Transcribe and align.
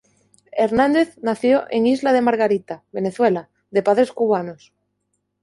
Hernández 0.53 1.19
nació 1.21 1.65
en 1.69 1.85
Isla 1.85 2.11
de 2.11 2.23
Margarita, 2.23 2.83
Venezuela, 2.91 3.49
de 3.69 3.83
padres 3.83 4.11
cubanos. 4.11 4.73